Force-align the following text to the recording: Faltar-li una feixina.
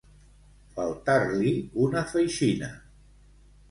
Faltar-li 0.77 1.53
una 1.87 2.05
feixina. 2.17 2.75